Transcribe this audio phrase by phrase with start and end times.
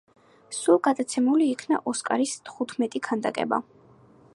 [0.59, 3.63] სულ გადაცემული იქნა „ოსკარის“ თხუთმეტი ქანდაკება.